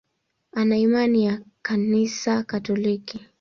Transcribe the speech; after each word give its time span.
Ana 0.51 0.77
imani 0.77 1.25
ya 1.25 1.41
Kanisa 1.61 2.43
Katoliki. 2.43 3.19